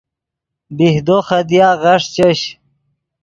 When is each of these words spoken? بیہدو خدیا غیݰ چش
بیہدو 0.75 1.17
خدیا 1.27 1.69
غیݰ 1.81 2.03
چش 2.15 2.39